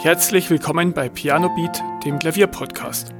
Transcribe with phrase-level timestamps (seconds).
[0.00, 3.12] Herzlich willkommen bei Piano Beat, dem Klavierpodcast.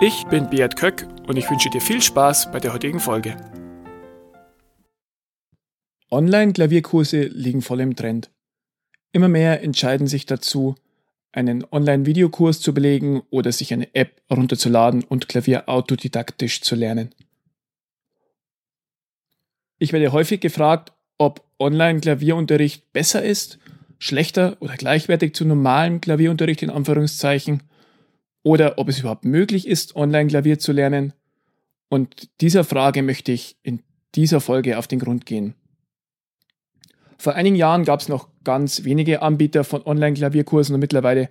[0.00, 3.36] Ich bin Beat Köck und ich wünsche dir viel Spaß bei der heutigen Folge.
[6.10, 8.30] Online-Klavierkurse liegen voll im Trend.
[9.12, 10.74] Immer mehr entscheiden sich dazu,
[11.32, 17.14] einen Online-Videokurs zu belegen oder sich eine App runterzuladen und Klavier autodidaktisch zu lernen.
[19.78, 23.58] Ich werde häufig gefragt, ob Online-Klavierunterricht besser ist
[23.98, 27.62] schlechter oder gleichwertig zu normalem Klavierunterricht in Anführungszeichen
[28.42, 31.12] oder ob es überhaupt möglich ist, online Klavier zu lernen.
[31.88, 33.82] Und dieser Frage möchte ich in
[34.14, 35.54] dieser Folge auf den Grund gehen.
[37.18, 41.28] Vor einigen Jahren gab es noch ganz wenige Anbieter von Online-Klavierkursen und mittlerweile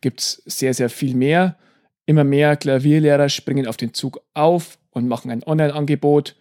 [0.00, 1.58] gibt es sehr, sehr viel mehr.
[2.06, 6.36] Immer mehr Klavierlehrer springen auf den Zug auf und machen ein Online-Angebot.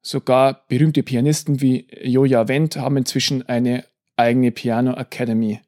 [0.00, 3.84] Sogar berühmte Pianisten wie Joja Wendt haben inzwischen eine
[4.18, 5.60] eigene Piano Academy,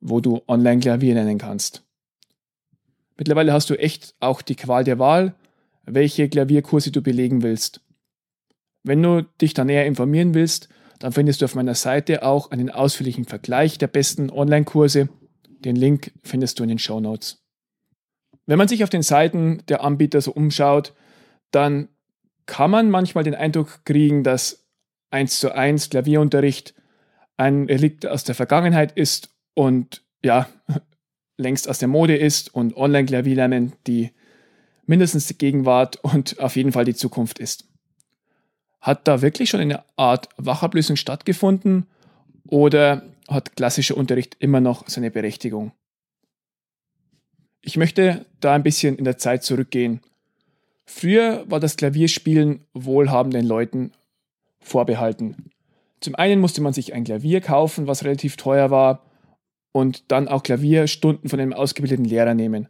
[0.00, 1.84] wo du online Klavier lernen kannst.
[3.16, 5.34] Mittlerweile hast du echt auch die Qual der Wahl,
[5.84, 7.80] welche Klavierkurse du belegen willst.
[8.82, 12.70] Wenn du dich da näher informieren willst, dann findest du auf meiner Seite auch einen
[12.70, 15.08] ausführlichen Vergleich der besten Online-Kurse.
[15.60, 17.42] Den Link findest du in den Show Notes.
[18.46, 20.94] Wenn man sich auf den Seiten der Anbieter so umschaut,
[21.50, 21.88] dann
[22.46, 24.66] kann man manchmal den Eindruck kriegen, dass
[25.10, 26.74] 1 zu 1 Klavierunterricht
[27.36, 30.48] ein Relikt aus der Vergangenheit ist und ja,
[31.36, 34.10] längst aus der Mode ist und Online-Klavierlernen die
[34.86, 37.68] mindestens die Gegenwart und auf jeden Fall die Zukunft ist.
[38.80, 41.86] Hat da wirklich schon eine Art Wachablösung stattgefunden
[42.48, 45.72] oder hat klassischer Unterricht immer noch seine Berechtigung?
[47.60, 50.00] Ich möchte da ein bisschen in der Zeit zurückgehen.
[50.84, 53.92] Früher war das Klavierspielen wohlhabenden Leuten
[54.58, 55.51] vorbehalten.
[56.02, 59.06] Zum einen musste man sich ein Klavier kaufen, was relativ teuer war,
[59.70, 62.68] und dann auch Klavierstunden von einem ausgebildeten Lehrer nehmen.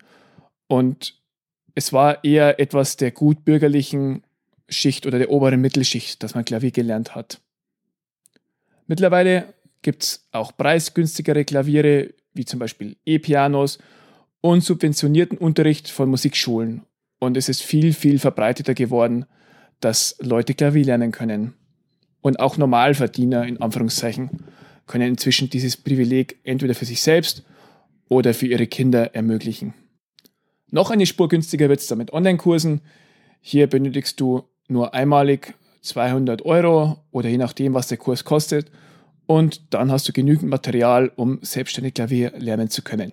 [0.68, 1.20] Und
[1.74, 4.22] es war eher etwas der gutbürgerlichen
[4.68, 7.40] Schicht oder der oberen Mittelschicht, dass man Klavier gelernt hat.
[8.86, 13.78] Mittlerweile gibt es auch preisgünstigere Klaviere, wie zum Beispiel E-Pianos
[14.40, 16.82] und subventionierten Unterricht von Musikschulen.
[17.18, 19.24] Und es ist viel, viel verbreiteter geworden,
[19.80, 21.54] dass Leute Klavier lernen können
[22.22, 24.30] und auch Normalverdiener in Anführungszeichen
[24.86, 27.44] können inzwischen dieses Privileg entweder für sich selbst
[28.08, 29.74] oder für ihre Kinder ermöglichen.
[30.70, 32.80] Noch eine Spur günstiger wird es dann mit Online-Kursen.
[33.40, 38.70] Hier benötigst du nur einmalig 200 Euro oder je nachdem, was der Kurs kostet.
[39.26, 43.12] Und dann hast du genügend Material, um selbstständig Klavier lernen zu können.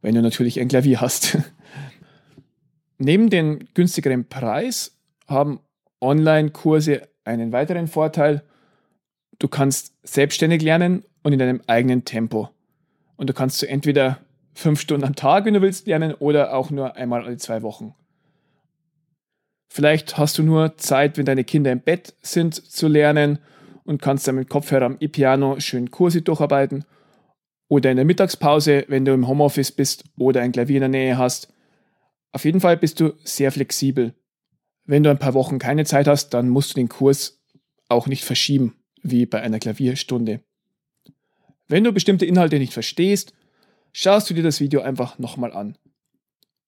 [0.00, 1.38] Wenn du natürlich ein Klavier hast.
[2.98, 5.60] Neben dem günstigeren Preis haben
[6.00, 8.42] Online-Kurse einen weiteren Vorteil.
[9.38, 12.50] Du kannst selbstständig lernen und in deinem eigenen Tempo.
[13.16, 14.18] Und du kannst so entweder
[14.54, 17.94] fünf Stunden am Tag, wenn du willst, lernen oder auch nur einmal alle zwei Wochen.
[19.68, 23.38] Vielleicht hast du nur Zeit, wenn deine Kinder im Bett sind, zu lernen
[23.84, 26.84] und kannst dann mit Kopfhörer am E-Piano schön Kurse durcharbeiten.
[27.68, 31.18] Oder in der Mittagspause, wenn du im Homeoffice bist oder ein Klavier in der Nähe
[31.18, 31.52] hast.
[32.32, 34.14] Auf jeden Fall bist du sehr flexibel.
[34.84, 37.40] Wenn du ein paar Wochen keine Zeit hast, dann musst du den Kurs
[37.88, 40.40] auch nicht verschieben, wie bei einer Klavierstunde.
[41.68, 43.32] Wenn du bestimmte Inhalte nicht verstehst,
[43.92, 45.76] schaust du dir das Video einfach nochmal an.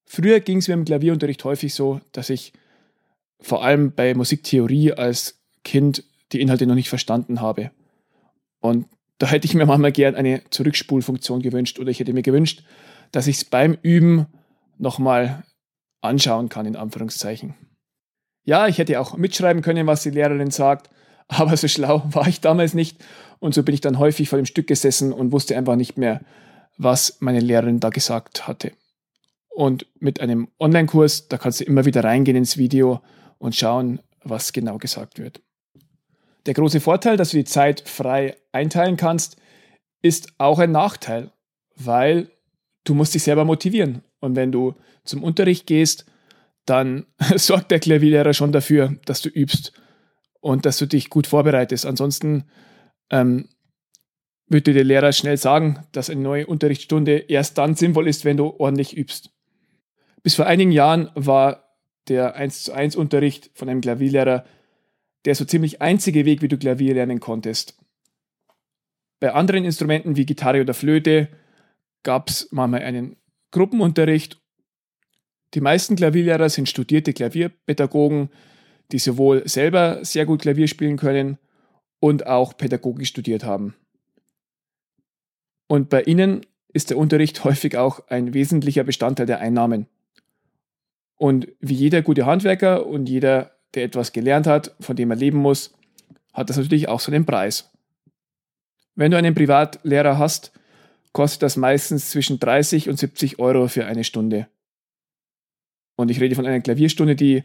[0.06, 2.52] Früher ging es mir im Klavierunterricht häufig so, dass ich
[3.40, 7.70] vor allem bei Musiktheorie als Kind die Inhalte noch nicht verstanden habe.
[8.60, 8.86] Und
[9.18, 12.64] da hätte ich mir manchmal gern eine Zurückspulfunktion gewünscht oder ich hätte mir gewünscht,
[13.12, 14.26] dass ich es beim Üben
[14.78, 15.44] nochmal
[16.00, 17.54] anschauen kann, in Anführungszeichen.
[18.44, 20.90] Ja, ich hätte auch mitschreiben können, was die Lehrerin sagt,
[21.28, 23.02] aber so schlau war ich damals nicht
[23.40, 26.20] und so bin ich dann häufig vor dem Stück gesessen und wusste einfach nicht mehr,
[26.76, 28.72] was meine Lehrerin da gesagt hatte.
[29.48, 33.00] Und mit einem Online-Kurs, da kannst du immer wieder reingehen ins Video
[33.38, 35.40] und schauen, was genau gesagt wird.
[36.46, 39.36] Der große Vorteil, dass du die Zeit frei einteilen kannst,
[40.02, 41.30] ist auch ein Nachteil,
[41.76, 42.30] weil
[42.84, 44.02] du musst dich selber motivieren.
[44.20, 44.74] Und wenn du
[45.04, 46.04] zum Unterricht gehst,
[46.66, 47.06] dann
[47.36, 49.72] sorgt der Klavierlehrer schon dafür, dass du übst
[50.40, 51.86] und dass du dich gut vorbereitest.
[51.86, 52.44] Ansonsten
[53.10, 53.48] ähm,
[54.46, 58.54] würde der Lehrer schnell sagen, dass eine neue Unterrichtsstunde erst dann sinnvoll ist, wenn du
[58.58, 59.30] ordentlich übst.
[60.22, 61.64] Bis vor einigen Jahren war
[62.08, 64.44] der 1 zu 1 Unterricht von einem Klavierlehrer
[65.24, 67.78] der so ziemlich einzige Weg, wie du Klavier lernen konntest.
[69.20, 71.28] Bei anderen Instrumenten wie Gitarre oder Flöte
[72.02, 73.16] gab es manchmal einen
[73.50, 74.40] Gruppenunterricht
[75.54, 78.30] die meisten Klavierlehrer sind studierte Klavierpädagogen,
[78.92, 81.38] die sowohl selber sehr gut Klavier spielen können
[82.00, 83.74] und auch Pädagogik studiert haben.
[85.68, 89.86] Und bei ihnen ist der Unterricht häufig auch ein wesentlicher Bestandteil der Einnahmen.
[91.16, 95.38] Und wie jeder gute Handwerker und jeder, der etwas gelernt hat, von dem er leben
[95.38, 95.72] muss,
[96.32, 97.70] hat das natürlich auch seinen Preis.
[98.96, 100.52] Wenn du einen Privatlehrer hast,
[101.12, 104.48] kostet das meistens zwischen 30 und 70 Euro für eine Stunde.
[105.96, 107.42] Und ich rede von einer Klavierstunde, die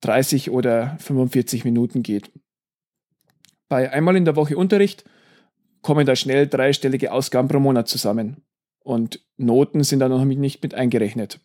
[0.00, 2.30] 30 oder 45 Minuten geht.
[3.68, 5.04] Bei einmal in der Woche Unterricht
[5.80, 8.42] kommen da schnell dreistellige Ausgaben pro Monat zusammen.
[8.80, 11.40] Und Noten sind da noch nicht mit eingerechnet.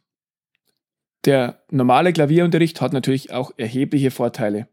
[1.26, 4.68] Der normale Klavierunterricht hat natürlich auch erhebliche Vorteile.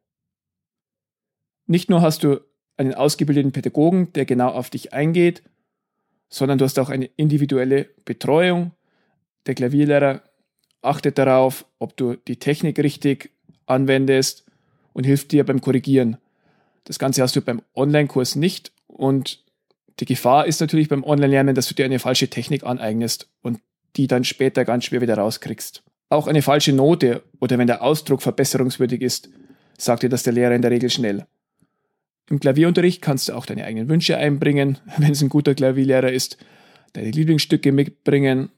[1.67, 2.41] Nicht nur hast du
[2.77, 5.43] einen ausgebildeten Pädagogen, der genau auf dich eingeht,
[6.29, 8.73] sondern du hast auch eine individuelle Betreuung.
[9.47, 10.23] Der Klavierlehrer
[10.85, 13.31] achtet darauf, ob du die Technik richtig
[13.67, 14.45] anwendest
[14.93, 16.19] und hilft dir beim Korrigieren.
[16.85, 19.43] Das Ganze hast du beim Online-Kurs nicht und
[20.01, 23.61] die Gefahr ist natürlich beim Online-Lernen, dass du dir eine falsche Technik aneignest und
[23.97, 25.83] die dann später ganz schwer wieder rauskriegst.
[26.09, 29.29] Auch eine falsche Note oder wenn der Ausdruck verbesserungswürdig ist,
[29.79, 31.27] sagt dir das der Lehrer in der Regel schnell.
[32.29, 36.39] Im Klavierunterricht kannst du auch deine eigenen Wünsche einbringen, wenn es ein guter Klavierlehrer ist,
[36.93, 38.51] deine Lieblingsstücke mitbringen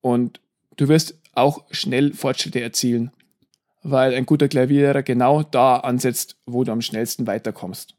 [0.00, 0.40] und
[0.76, 3.12] du wirst auch schnell Fortschritte erzielen,
[3.82, 7.94] weil ein guter Klavierlehrer genau da ansetzt, wo du am schnellsten weiterkommst.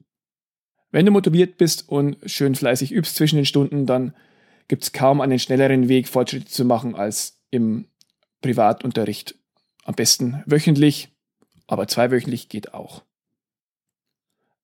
[0.91, 4.13] Wenn du motiviert bist und schön fleißig übst zwischen den Stunden, dann
[4.67, 7.87] gibt es kaum einen schnelleren Weg, Fortschritte zu machen als im
[8.41, 9.35] Privatunterricht.
[9.83, 11.09] Am besten wöchentlich,
[11.67, 13.03] aber zweiwöchentlich geht auch.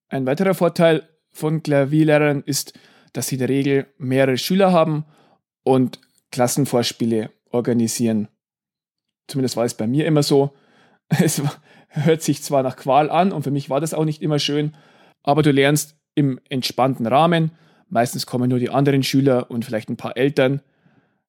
[0.09, 2.73] Ein weiterer Vorteil von Klavierlehrern ist,
[3.13, 5.05] dass sie in der Regel mehrere Schüler haben
[5.63, 5.99] und
[6.31, 8.27] Klassenvorspiele organisieren.
[9.27, 10.55] Zumindest war es bei mir immer so.
[11.09, 11.41] Es
[11.89, 14.75] hört sich zwar nach Qual an und für mich war das auch nicht immer schön,
[15.23, 17.51] aber du lernst im entspannten Rahmen.
[17.89, 20.61] Meistens kommen nur die anderen Schüler und vielleicht ein paar Eltern,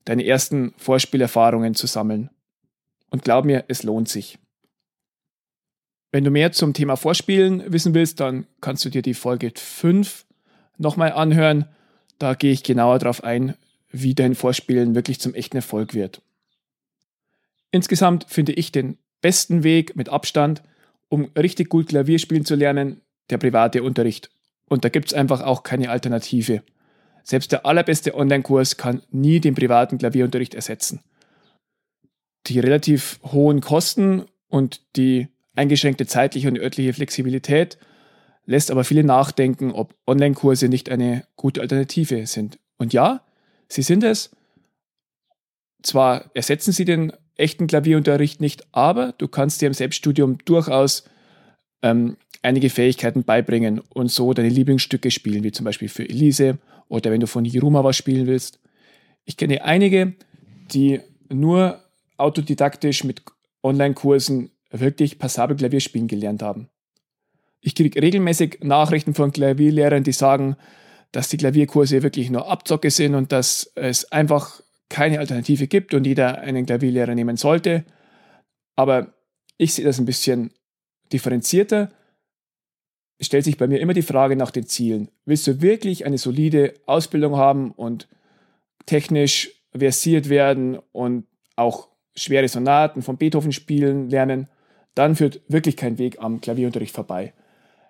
[0.04, 2.30] deine ersten Vorspielerfahrungen zu sammeln.
[3.10, 4.38] Und glaub mir, es lohnt sich.
[6.10, 10.26] Wenn du mehr zum Thema Vorspielen wissen willst, dann kannst du dir die Folge 5
[10.78, 11.66] nochmal anhören.
[12.18, 13.54] Da gehe ich genauer darauf ein,
[13.90, 16.22] wie dein Vorspielen wirklich zum echten Erfolg wird.
[17.78, 20.64] Insgesamt finde ich den besten Weg mit Abstand,
[21.08, 24.30] um richtig gut Klavier spielen zu lernen, der private Unterricht.
[24.68, 26.64] Und da gibt es einfach auch keine Alternative.
[27.22, 31.04] Selbst der allerbeste Online-Kurs kann nie den privaten Klavierunterricht ersetzen.
[32.48, 37.78] Die relativ hohen Kosten und die eingeschränkte zeitliche und örtliche Flexibilität
[38.44, 42.58] lässt aber viele nachdenken, ob Online-Kurse nicht eine gute Alternative sind.
[42.76, 43.24] Und ja,
[43.68, 44.30] sie sind es.
[45.84, 51.04] Zwar ersetzen sie den echten Klavierunterricht nicht, aber du kannst dir im Selbststudium durchaus
[51.82, 56.58] ähm, einige Fähigkeiten beibringen und so deine Lieblingsstücke spielen, wie zum Beispiel für Elise
[56.88, 58.60] oder wenn du von Hiruma was spielen willst.
[59.24, 60.14] Ich kenne einige,
[60.72, 61.82] die nur
[62.16, 63.22] autodidaktisch mit
[63.62, 66.68] Online-Kursen wirklich passabel Klavierspielen gelernt haben.
[67.60, 70.56] Ich kriege regelmäßig Nachrichten von Klavierlehrern, die sagen,
[71.12, 76.06] dass die Klavierkurse wirklich nur Abzocke sind und dass es einfach keine Alternative gibt und
[76.06, 77.84] jeder einen Klavierlehrer nehmen sollte.
[78.76, 79.14] Aber
[79.56, 80.52] ich sehe das ein bisschen
[81.12, 81.90] differenzierter.
[83.18, 85.10] Es stellt sich bei mir immer die Frage nach den Zielen.
[85.24, 88.08] Willst du wirklich eine solide Ausbildung haben und
[88.86, 94.48] technisch versiert werden und auch schwere Sonaten von Beethoven spielen lernen?
[94.98, 97.32] dann führt wirklich kein Weg am Klavierunterricht vorbei.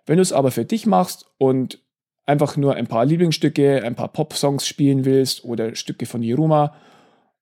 [0.04, 1.80] Wenn du es aber für dich machst und
[2.26, 6.74] einfach nur ein paar Lieblingsstücke, ein paar Pop-Songs spielen willst oder Stücke von Jeruma,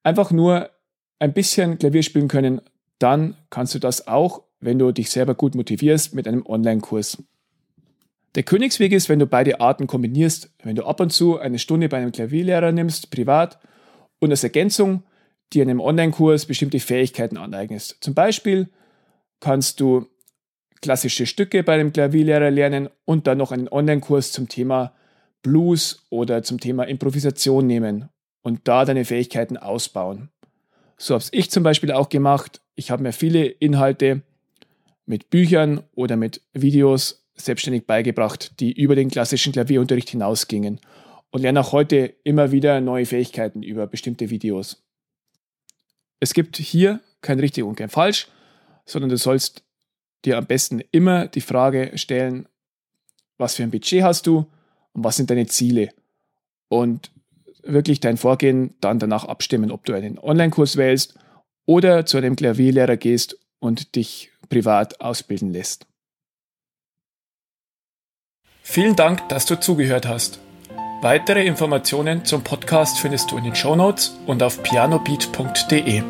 [0.06, 0.70] einfach nur
[1.18, 2.60] ein bisschen Klavier spielen können,
[3.00, 7.22] dann kannst du das auch, wenn du dich selber gut motivierst, mit einem Online-Kurs.
[8.36, 11.88] Der Königsweg ist, wenn du beide Arten kombinierst, wenn du ab und zu eine Stunde
[11.88, 13.58] bei einem Klavierlehrer nimmst, privat,
[14.20, 15.02] und als Ergänzung
[15.52, 17.96] dir in einem Online-Kurs bestimmte Fähigkeiten aneignest.
[18.00, 18.68] Zum Beispiel
[19.40, 20.06] kannst du
[20.80, 24.94] klassische Stücke bei einem Klavierlehrer lernen und dann noch einen Online-Kurs zum Thema
[25.42, 28.08] Blues oder zum Thema Improvisation nehmen
[28.46, 30.30] und da deine Fähigkeiten ausbauen.
[30.96, 32.60] So habe ich zum Beispiel auch gemacht.
[32.76, 34.22] Ich habe mir viele Inhalte
[35.04, 40.78] mit Büchern oder mit Videos selbstständig beigebracht, die über den klassischen Klavierunterricht hinausgingen
[41.32, 44.86] und lerne auch heute immer wieder neue Fähigkeiten über bestimmte Videos.
[46.20, 48.28] Es gibt hier kein richtig und kein falsch
[48.84, 49.64] sondern du sollst
[50.24, 52.48] dir am besten immer die Frage stellen,
[53.38, 54.46] was für ein Budget hast du
[54.92, 55.90] und was sind deine Ziele?
[56.68, 57.10] Und
[57.66, 61.18] wirklich dein Vorgehen dann danach abstimmen, ob du einen Online-Kurs wählst
[61.66, 65.86] oder zu einem Klavierlehrer gehst und dich privat ausbilden lässt.
[68.62, 70.40] Vielen Dank, dass du zugehört hast.
[71.02, 76.02] Weitere Informationen zum Podcast findest du in den Shownotes und auf pianobeat.de.